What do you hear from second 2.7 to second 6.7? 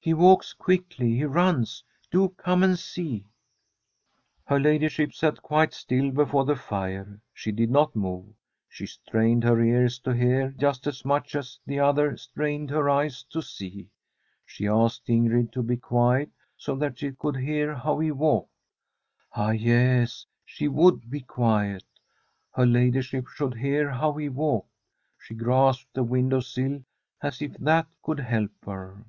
see!' Her ladyship sat quite still before the